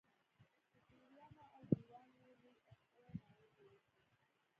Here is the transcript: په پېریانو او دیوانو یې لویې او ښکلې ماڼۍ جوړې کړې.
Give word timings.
په 0.73 0.81
پېریانو 0.85 1.43
او 1.55 1.61
دیوانو 1.71 2.15
یې 2.27 2.33
لویې 2.41 2.61
او 2.69 2.73
ښکلې 2.81 3.03
ماڼۍ 3.15 3.47
جوړې 3.57 3.79
کړې. 3.85 3.99